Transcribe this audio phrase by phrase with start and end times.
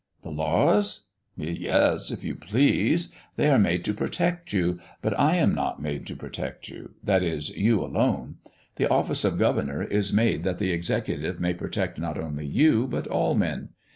[0.23, 1.09] "The laws?
[1.37, 3.13] Yes, if you please.
[3.35, 7.21] They are made to protect you, but I am not made to protect you that
[7.21, 8.37] is, you alone.
[8.77, 13.05] The office of governor is made that the executive may protect not only you, but
[13.05, 13.73] all men.